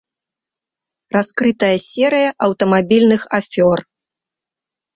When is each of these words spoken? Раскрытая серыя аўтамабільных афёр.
Раскрытая 1.15 1.75
серыя 1.89 2.29
аўтамабільных 2.47 3.21
афёр. 3.41 3.77